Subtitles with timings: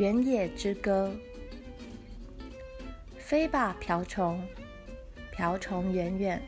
[0.00, 1.14] 原野之歌。
[3.18, 4.42] 飞吧，瓢虫，
[5.30, 6.42] 瓢虫远远。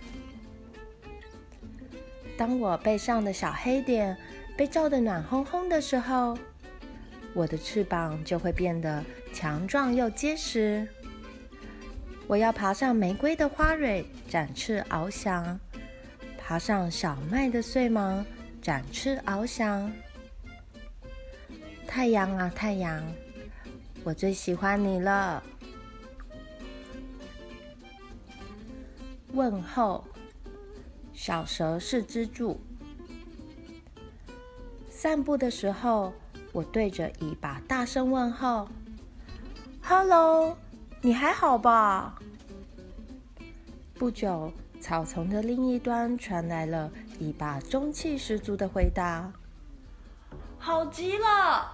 [2.35, 4.17] 当我背上的小黑点
[4.57, 6.39] 被照得暖烘烘的时候，
[7.35, 9.05] 我的翅膀就会变得
[9.35, 10.89] 强壮又结实。
[12.27, 15.59] 我要爬上玫瑰的花蕊，展翅翱翔；
[16.39, 18.25] 爬上小麦的穗芒，
[18.63, 19.93] 展翅翱翔。
[21.87, 23.05] 太阳啊，太阳，
[24.05, 25.43] 我最喜欢你了。
[29.33, 30.05] 问候，
[31.13, 32.61] 小蛇是支柱。
[34.91, 36.13] 散步的时候，
[36.53, 38.69] 我对着尾巴大声问候
[39.83, 40.57] ：“Hello，
[41.01, 42.19] 你还好吧？”
[43.95, 46.91] 不久，草丛的另一端传来了
[47.21, 49.33] 尾巴中气十足的回答
[50.59, 51.72] ：“好极了。”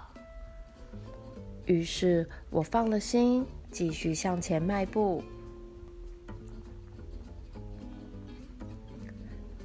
[1.69, 5.23] 于是我放了心，继续向前迈步。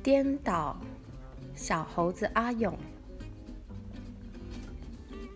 [0.03, 0.77] 颠倒，
[1.55, 2.77] 小猴子阿勇。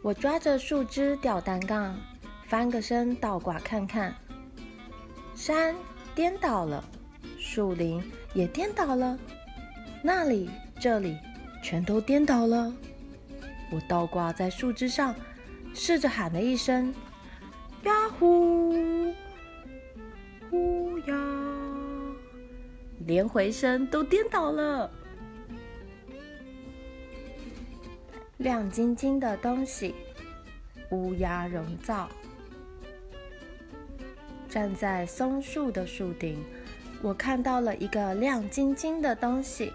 [0.03, 1.97] 我抓着树枝吊单杠，
[2.45, 4.13] 翻个身倒挂看看。
[5.35, 5.73] 山
[6.13, 6.83] 颠倒了，
[7.39, 9.17] 树林也颠倒了，
[10.03, 10.49] 那里
[10.81, 11.17] 这里
[11.63, 12.73] 全都颠倒了。
[13.71, 15.15] 我倒挂在树枝上，
[15.77, 16.91] 试着喊了一声
[17.85, 19.13] ：“呀呼，
[20.49, 21.15] 呼呀！”
[23.05, 24.89] 连回声都颠倒了。
[28.37, 29.93] 亮晶晶的东西，
[30.89, 32.09] 乌鸦绒造。
[34.49, 36.43] 站在松树的树顶，
[37.03, 39.71] 我看到了一个亮晶晶的东西。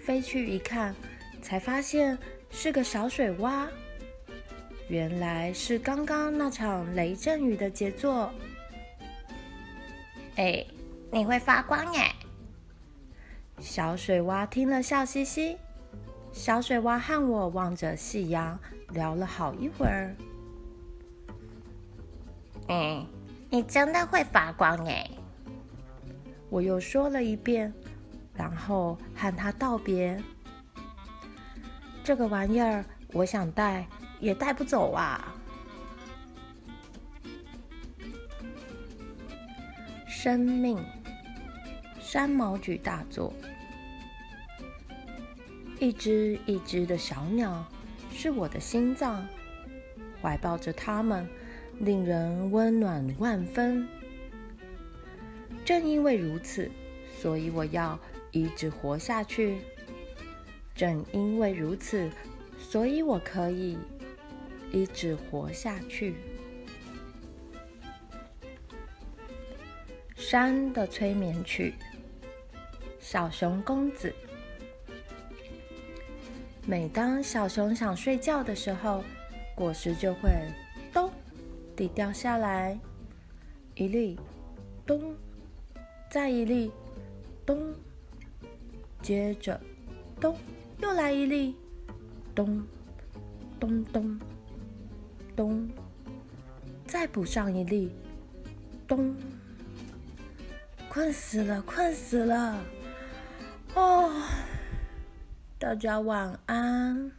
[0.00, 0.94] 飞去一看，
[1.42, 2.16] 才发现
[2.50, 3.66] 是个小水洼。
[4.88, 8.32] 原来是刚刚那场雷阵雨的杰作。
[10.36, 10.64] 哎，
[11.12, 12.10] 你会发光耶！
[13.60, 15.58] 小水洼听了，笑嘻嘻。
[16.32, 18.58] 小水洼和我望着夕阳，
[18.90, 20.14] 聊了好一会儿。
[22.68, 23.06] 嗯，
[23.50, 25.10] 你真的会发光耶！
[26.48, 27.70] 我又说了一遍，
[28.32, 30.18] 然后和他道别。
[32.02, 32.82] 这个玩意儿，
[33.12, 33.86] 我想带
[34.20, 35.34] 也带不走啊。
[40.06, 40.78] 生命。
[42.00, 43.30] 山毛櫸大作，
[45.78, 47.62] 一只一只的小鸟
[48.10, 49.26] 是我的心脏，
[50.22, 51.28] 怀抱着它们，
[51.80, 53.86] 令人温暖万分。
[55.66, 56.70] 正因为如此，
[57.20, 59.58] 所以我要一直活下去。
[60.74, 62.10] 正因为如此，
[62.58, 63.76] 所以我可以
[64.72, 66.16] 一直活下去。
[70.14, 71.74] 山的催眠曲。
[73.00, 74.12] 小熊公子，
[76.66, 79.02] 每当小熊想睡觉的时候，
[79.54, 80.30] 果实就会
[80.92, 81.10] 咚
[81.74, 82.78] 地掉下来，
[83.74, 84.18] 一粒，
[84.84, 85.16] 咚，
[86.10, 86.70] 再一粒，
[87.46, 87.72] 咚，
[89.00, 89.58] 接着
[90.20, 90.36] 咚，
[90.82, 91.56] 又来一粒，
[92.34, 92.62] 咚，
[93.58, 94.20] 咚咚，
[95.38, 95.70] 咚，
[96.84, 97.92] 再补上一粒，
[98.88, 99.14] 咚，
[100.88, 102.58] 困死了，困死了。
[103.76, 104.20] 哦，
[105.56, 107.12] 大家晚安。